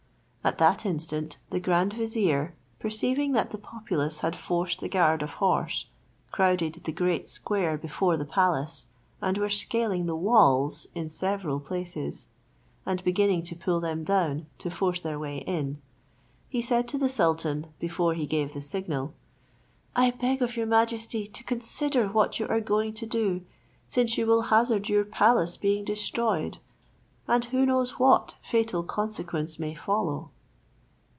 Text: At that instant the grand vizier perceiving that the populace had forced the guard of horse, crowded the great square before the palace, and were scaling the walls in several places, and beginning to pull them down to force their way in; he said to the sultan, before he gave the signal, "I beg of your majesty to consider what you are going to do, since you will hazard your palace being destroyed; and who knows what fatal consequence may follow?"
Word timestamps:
At 0.43 0.57
that 0.57 0.87
instant 0.87 1.37
the 1.51 1.59
grand 1.59 1.93
vizier 1.93 2.55
perceiving 2.79 3.33
that 3.33 3.51
the 3.51 3.59
populace 3.59 4.21
had 4.21 4.35
forced 4.35 4.79
the 4.79 4.89
guard 4.89 5.21
of 5.21 5.33
horse, 5.33 5.85
crowded 6.31 6.81
the 6.83 6.91
great 6.91 7.29
square 7.29 7.77
before 7.77 8.17
the 8.17 8.25
palace, 8.25 8.87
and 9.21 9.37
were 9.37 9.51
scaling 9.51 10.07
the 10.07 10.15
walls 10.15 10.87
in 10.95 11.09
several 11.09 11.59
places, 11.59 12.25
and 12.87 13.03
beginning 13.03 13.43
to 13.43 13.55
pull 13.55 13.79
them 13.79 14.03
down 14.03 14.47
to 14.57 14.71
force 14.71 14.99
their 14.99 15.19
way 15.19 15.43
in; 15.45 15.79
he 16.49 16.59
said 16.59 16.87
to 16.87 16.97
the 16.97 17.07
sultan, 17.07 17.67
before 17.79 18.15
he 18.15 18.25
gave 18.25 18.55
the 18.55 18.63
signal, 18.63 19.13
"I 19.95 20.09
beg 20.09 20.41
of 20.41 20.57
your 20.57 20.65
majesty 20.65 21.27
to 21.27 21.43
consider 21.43 22.07
what 22.07 22.39
you 22.39 22.47
are 22.47 22.59
going 22.61 22.93
to 22.95 23.05
do, 23.05 23.45
since 23.87 24.17
you 24.17 24.25
will 24.25 24.41
hazard 24.41 24.89
your 24.89 25.05
palace 25.05 25.55
being 25.55 25.85
destroyed; 25.85 26.57
and 27.27 27.45
who 27.45 27.65
knows 27.65 27.99
what 27.99 28.35
fatal 28.41 28.83
consequence 28.83 29.57
may 29.59 29.73
follow?" 29.75 30.29